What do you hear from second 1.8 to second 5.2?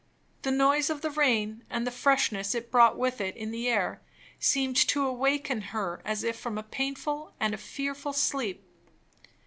the freshness it brought with it in the air, seemed to